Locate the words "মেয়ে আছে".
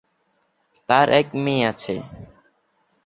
1.43-1.95